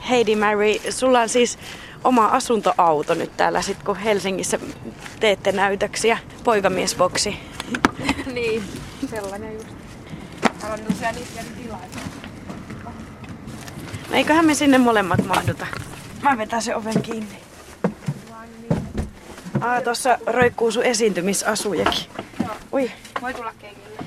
[0.09, 1.59] Heidi Mary, sulla on siis
[2.03, 4.59] oma asuntoauto nyt täällä sit kun Helsingissä
[5.19, 6.17] teette näytöksiä.
[6.43, 7.39] Poikamiesboksi.
[8.33, 8.63] niin,
[9.09, 9.67] sellainen just.
[10.59, 12.29] Täällä on tosiaan niitä tilaisuuksia.
[14.09, 15.67] No eiköhän me sinne molemmat mahduta.
[16.21, 17.48] Mä vetän se oven kiinni.
[19.61, 22.05] Ah, tuossa roikkuu sun esiintymisasujakin.
[22.39, 22.55] Joo.
[22.73, 22.91] Ui.
[23.21, 23.99] Voi tulla keikille.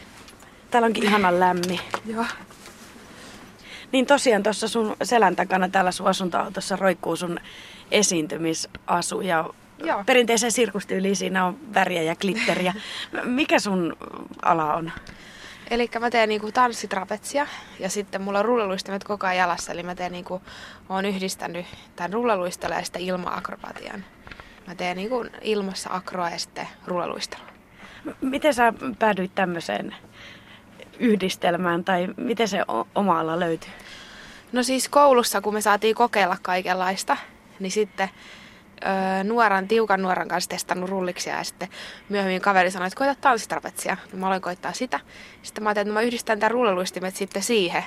[0.70, 1.80] Täällä onkin ihana lämmin.
[2.06, 2.24] Joo.
[3.92, 7.40] Niin tosiaan tuossa sun selän takana täällä sun asuntoautossa roikkuu sun
[7.90, 9.50] esiintymisasu ja
[9.84, 10.04] Joo.
[10.04, 12.74] perinteisen sirkustyyliin siinä on väriä ja glitteriä.
[13.24, 13.96] Mikä sun
[14.42, 14.92] ala on?
[15.70, 17.46] Eli mä teen niinku tanssitrapetsia
[17.78, 19.72] ja sitten mulla on rullaluistimet koko ajan jalassa.
[19.72, 20.42] Eli mä teen niinku,
[20.88, 24.04] oon yhdistänyt tämän rullaluistella ja sitten ilma-akrobatian.
[24.66, 27.46] Mä teen niinku ilmassa akroa ja sitten rullaluistelua.
[28.20, 29.94] Miten sä päädyit tämmöiseen
[30.98, 33.70] yhdistelmään tai miten se oma ala löytyy?
[34.52, 37.16] No siis koulussa, kun me saatiin kokeilla kaikenlaista,
[37.60, 38.08] niin sitten
[38.86, 41.68] öö, nuoran, tiukan nuoran kanssa testannut rulliksia ja sitten
[42.08, 43.96] myöhemmin kaveri sanoi, että koita tanssitrapetsia.
[44.12, 45.00] No, mä aloin koittaa sitä.
[45.42, 47.84] Sitten mä ajattelin, että mä yhdistän tämän rullaluistimet sitten siihen.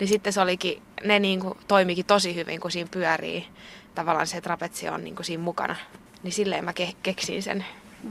[0.00, 3.46] Niin sitten se olikin, ne niin kuin toimikin tosi hyvin, kun siinä pyörii.
[3.94, 5.76] Tavallaan se trapetsi on niin kuin siinä mukana.
[6.22, 7.64] Niin silleen mä ke- keksin sen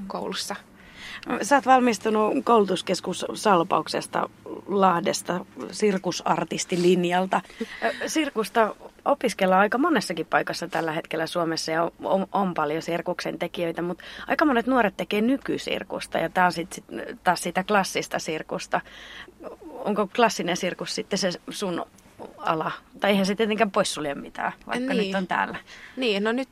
[0.08, 0.56] koulussa.
[1.42, 4.30] Sä oot valmistunut koulutuskeskus Salpauksesta
[4.68, 7.42] Lahdesta sirkusartistilinjalta.
[8.08, 14.04] Sirkusta opiskellaan aika monessakin paikassa tällä hetkellä Suomessa ja on, on paljon sirkuksen tekijöitä, mutta
[14.28, 16.84] aika monet nuoret tekee nykysirkusta ja tämä on sitten
[17.24, 18.82] taas sitä klassista sirkusta.
[19.70, 21.86] Onko klassinen sirkus sitten se sun
[22.38, 22.72] ala?
[23.00, 25.06] Tai eihän se tietenkään poissulje mitään, vaikka niin.
[25.06, 25.58] nyt on täällä.
[25.96, 26.50] Niin, no nyt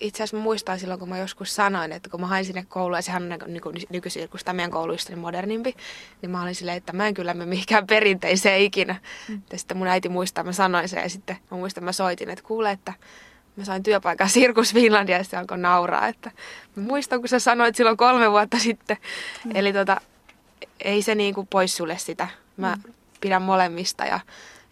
[0.00, 3.02] itse asiassa muistan silloin, kun mä joskus sanoin, että kun mä hain sinne kouluun, ja
[3.02, 5.76] sehän on niin kuin nykysirkusta meidän kouluista niin modernimpi,
[6.22, 8.96] niin mä olin silleen, että mä en kyllä mene mihinkään perinteiseen ikinä.
[9.28, 9.42] Mm.
[9.52, 12.44] Ja sitten mun äiti muistaa, mä sanoin sen, ja sitten mä muistan, mä soitin, että
[12.44, 12.92] kuule, että
[13.56, 16.30] mä sain työpaikan Sirkus Finlandia, ja se alkoi nauraa, että
[16.76, 18.96] mä muistan, kun sä sanoit silloin kolme vuotta sitten.
[19.44, 19.50] Mm.
[19.54, 20.00] Eli tota,
[20.80, 22.28] ei se niin kuin pois sulle sitä.
[22.56, 22.92] Mä mm.
[23.20, 24.20] pidän molemmista, ja,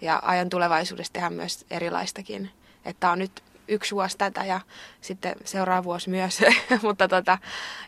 [0.00, 2.50] ja ajan tulevaisuudessa tehdä myös erilaistakin.
[2.84, 4.60] Että on nyt yksi vuosi tätä ja
[5.00, 6.40] sitten seuraava vuosi myös,
[6.82, 7.38] mutta tota,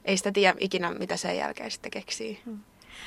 [0.04, 2.40] ei sitä tiedä ikinä, mitä sen jälkeen sitten keksii.
[2.44, 2.58] Hmm.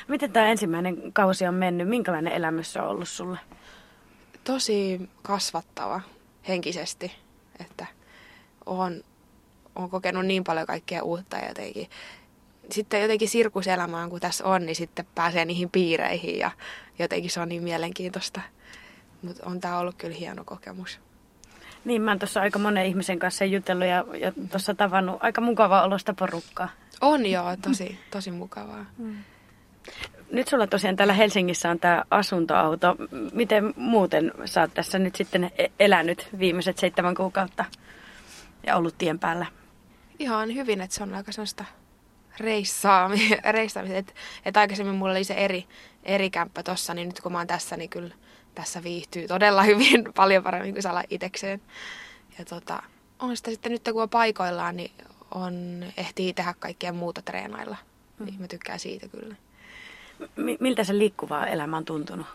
[0.07, 1.87] Miten tämä ensimmäinen kausi on mennyt?
[1.87, 3.37] Minkälainen elämys on ollut sulle?
[4.43, 6.01] Tosi kasvattava
[6.47, 7.11] henkisesti,
[7.59, 7.85] että
[8.65, 9.03] on,
[9.75, 11.89] on kokenut niin paljon kaikkea uutta ja jotenkin
[12.69, 16.51] sitten jotenkin sirkuselämään, kun tässä on, niin sitten pääsee niihin piireihin ja
[16.99, 18.41] jotenkin se on niin mielenkiintoista.
[19.21, 20.99] Mutta on tämä ollut kyllä hieno kokemus.
[21.85, 25.83] Niin, mä oon tuossa aika monen ihmisen kanssa jutellut ja, ja tuossa tavannut aika mukavaa
[25.83, 26.69] olosta porukkaa.
[27.01, 28.85] On joo, tosi, tosi mukavaa.
[28.97, 29.15] Mm.
[30.31, 32.95] Nyt sulla tosiaan täällä Helsingissä on tämä asuntoauto.
[33.33, 37.65] Miten muuten sä oot tässä nyt sitten e- elänyt viimeiset seitsemän kuukautta
[38.67, 39.45] ja ollut tien päällä?
[40.19, 41.65] Ihan hyvin, että se on aika sellaista
[43.51, 43.81] reissaamista.
[43.93, 44.13] Että
[44.45, 45.65] et aikaisemmin mulla oli se eri,
[46.03, 48.15] eri kämppä tossa, niin nyt kun mä oon tässä, niin kyllä
[48.55, 51.61] tässä viihtyy todella hyvin, paljon paremmin kuin saa itsekseen.
[52.39, 52.83] Ja tota,
[53.19, 54.91] on sitä sitten nyt kun on paikoillaan, niin
[55.31, 57.77] on, ehtii tehdä kaikkea muuta treenailla.
[58.19, 58.25] Mm.
[58.25, 59.35] Niin mä tykkään siitä kyllä.
[60.35, 62.27] M- miltä se liikkuvaa elämä on tuntunut?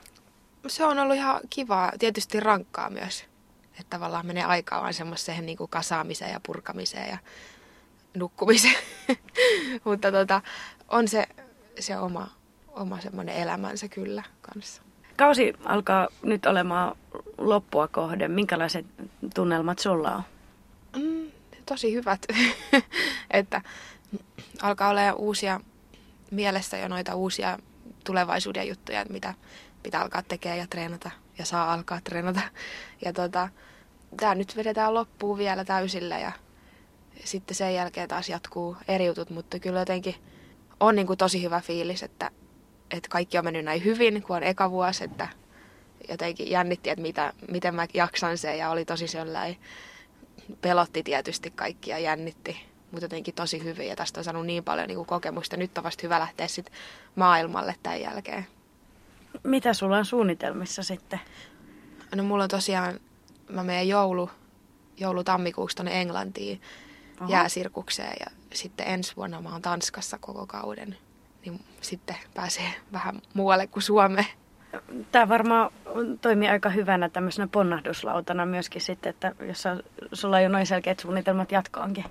[0.67, 3.25] Se on ollut ihan kivaa, tietysti rankkaa myös.
[3.71, 7.19] Että tavallaan menee aikaa vaan semmoiseen niin kuin kasaamiseen ja purkamiseen ja
[8.15, 8.77] nukkumiseen.
[9.85, 10.43] Mutta tota,
[10.89, 11.27] on se,
[11.81, 12.29] se oma,
[12.69, 14.83] oma semmoinen elämänsä kyllä kanssa.
[15.17, 16.97] Kausi alkaa nyt olemaan
[17.39, 18.31] loppua kohden.
[18.31, 18.87] Minkälaiset
[19.35, 20.23] tunnelmat sulla on?
[21.03, 21.31] Mm,
[21.67, 22.27] tosi hyvät.
[23.31, 23.63] että
[24.63, 25.61] alkaa olla uusia
[26.31, 27.59] mielessä jo noita uusia
[28.05, 29.35] tulevaisuuden juttuja, mitä
[29.83, 32.41] pitää alkaa tekemään ja treenata ja saa alkaa treenata.
[33.05, 33.49] Ja tota,
[34.17, 36.33] tämä nyt vedetään loppuun vielä täysillä ja
[37.25, 40.15] sitten sen jälkeen taas jatkuu eri jutut, mutta kyllä jotenkin
[40.81, 42.31] on niin kuin tosi hyvä fiilis, että
[42.91, 45.29] että kaikki on mennyt näin hyvin, kun on eka vuosi, että
[46.09, 49.57] jotenkin jännitti, että mitä, miten mä jaksan sen ja oli tosi sellainen,
[50.61, 52.57] pelotti tietysti kaikki ja jännitti,
[52.91, 55.57] mutta jotenkin tosi hyvin ja tästä on saanut niin paljon niin kuin kokemusta.
[55.57, 56.75] Nyt on vasta hyvä lähteä sitten
[57.17, 58.47] maailmalle tämän jälkeen.
[59.43, 61.21] Mitä sulla on suunnitelmissa sitten?
[62.15, 63.01] No mulla on tosiaan,
[63.49, 64.31] mä menen joulu,
[64.97, 66.61] joulu-tammikuussa tuonne Englantiin
[67.21, 67.31] Oho.
[67.31, 70.97] jääsirkukseen ja sitten ensi vuonna mä oon Tanskassa koko kauden
[71.51, 74.27] niin sitten pääsee vähän muualle kuin Suomeen.
[75.13, 75.71] Tämä varmaan
[76.21, 79.65] toimii aika hyvänä tämmöisenä ponnahduslautana myöskin sitten, että jos
[80.13, 82.05] sulla on jo noin selkeät suunnitelmat jatkoonkin.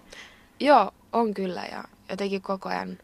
[0.59, 2.97] Joo, on kyllä ja jotenkin koko ajan,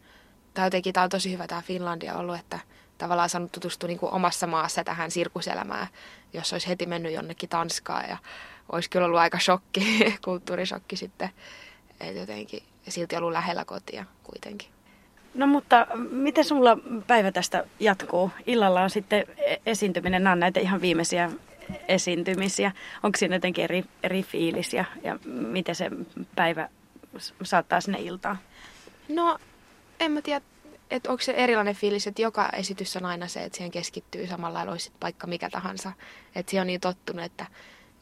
[0.54, 2.58] tai jotenkin tämä on tosi hyvä tämä Finlandia ollut, että
[2.98, 5.86] tavallaan saanut tutustua niin kuin omassa maassa tähän sirkuselämään,
[6.32, 8.16] jos olisi heti mennyt jonnekin Tanskaan ja
[8.72, 11.30] olisi kyllä ollut aika shokki, kulttuurishokki sitten,
[12.00, 14.71] että jotenkin silti ollut lähellä kotia kuitenkin.
[15.34, 18.30] No mutta miten sulla päivä tästä jatkuu?
[18.46, 21.30] Illalla on sitten e- esiintyminen, nämä on näitä ihan viimeisiä
[21.88, 22.72] esiintymisiä.
[23.02, 25.90] Onko siinä jotenkin eri, eri fiilis ja, ja miten se
[26.34, 26.68] päivä
[27.42, 28.38] saattaa sinne iltaan?
[29.08, 29.38] No
[30.00, 30.40] en mä tiedä,
[30.90, 34.58] että onko se erilainen fiilis, että joka esitys on aina se, että siihen keskittyy samalla
[34.58, 35.92] lailla olisi paikka mikä tahansa.
[36.34, 37.46] Että siihen on niin tottunut, että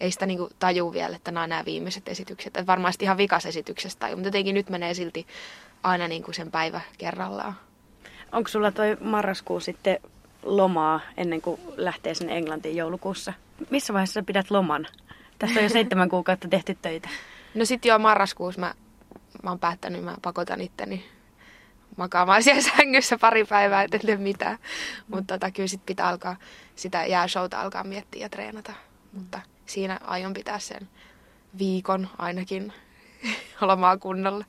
[0.00, 2.56] ei sitä niinku taju vielä, että nämä on nämä viimeiset esitykset.
[2.56, 5.26] Että varmasti ihan vikas esityksestä mutta jotenkin nyt menee silti
[5.82, 7.54] aina niin kuin sen päivä kerrallaan.
[8.32, 9.98] Onko sulla toi marraskuu sitten
[10.42, 13.32] lomaa ennen kuin lähtee sinne Englantiin joulukuussa?
[13.70, 14.86] Missä vaiheessa sä pidät loman?
[15.38, 17.08] Tästä on jo seitsemän kuukautta tehty töitä.
[17.54, 18.74] No sitten jo marraskuussa mä,
[19.42, 21.04] mä oon päättänyt, mä pakotan itteni
[21.96, 24.58] makaamaan siellä sängyssä pari päivää, et tee mitään.
[25.08, 26.36] Mutta tota, kyllä sit pitää alkaa
[26.76, 28.72] sitä jääshowta alkaa miettiä ja treenata.
[29.12, 30.88] mutta siinä aion pitää sen
[31.58, 32.72] viikon ainakin
[33.60, 34.44] lomaa kunnolla.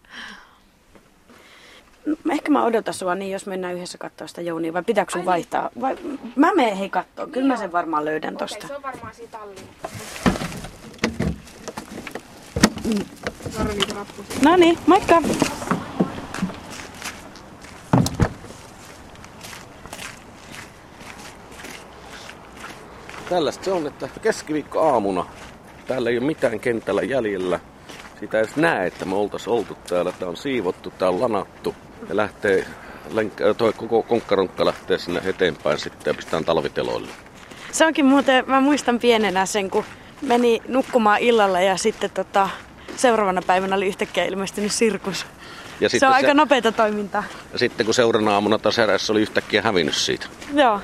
[2.31, 5.69] Ehkä mä odotan sua niin, jos mennään yhdessä katsoa sitä Jounia, vai pitääkö sun vaihtaa?
[5.81, 5.97] Vai,
[6.35, 8.67] mä menen hei kattoo, kyllä mä sen varmaan löydän tosta.
[8.67, 9.57] se on varmaan siitä tallin.
[14.43, 15.21] No niin, moikka!
[23.29, 25.25] Tällaista se on, että keskiviikko aamuna
[25.87, 27.59] täällä ei ole mitään kentällä jäljellä.
[28.21, 30.11] Sitä edes näe, että me oltais oltu täällä.
[30.11, 31.75] Tää on siivottu, tää on lanattu.
[32.09, 32.65] Ja lähtee,
[33.09, 37.07] lenk- toi koko konkkaronkka lähtee sinne eteenpäin sitten ja pistetään talviteloille.
[37.71, 39.83] Se onkin muuten, mä muistan pienenä sen, kun
[40.21, 42.49] meni nukkumaan illalla ja sitten tota,
[42.95, 45.25] seuraavana päivänä oli yhtäkkiä ilmestynyt sirkus.
[45.79, 47.23] Ja Se on aika nopeata toimintaa.
[47.53, 50.25] ja sitten kun seuraavana aamuna taas oli yhtäkkiä hävinnyt siitä.
[50.53, 50.79] Joo.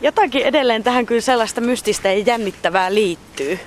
[0.00, 3.58] Jotakin edelleen tähän kyllä sellaista mystistä ja jännittävää liittyy.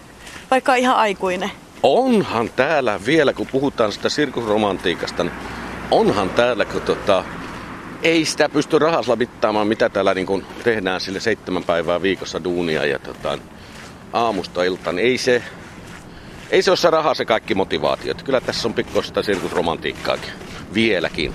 [0.51, 1.51] Vaikka on ihan aikuinen.
[1.83, 5.33] Onhan täällä vielä, kun puhutaan sitä sirkusromantiikasta, niin
[5.91, 7.23] onhan täällä, kun tota,
[8.03, 12.85] ei sitä pysty rahasla mittaamaan, mitä täällä niin kun tehdään sille seitsemän päivää viikossa duunia
[12.85, 13.37] ja tota,
[14.13, 14.99] aamusta iltaan.
[14.99, 15.43] Ei se,
[16.49, 18.13] ei se ole se raha se kaikki motivaatio.
[18.23, 20.31] Kyllä tässä on pikkuista sirkusromantiikkaakin.
[20.73, 21.33] Vieläkin.